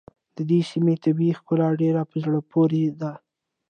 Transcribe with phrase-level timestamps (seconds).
[0.35, 3.11] د دې سيمې طبیعي ښکلا ډېره په زړه پورې ده.